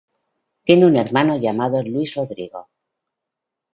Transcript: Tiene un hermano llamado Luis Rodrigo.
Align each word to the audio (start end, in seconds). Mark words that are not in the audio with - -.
Tiene 0.63 0.87
un 0.87 0.95
hermano 0.95 1.37
llamado 1.37 1.83
Luis 1.83 2.15
Rodrigo. 2.15 2.69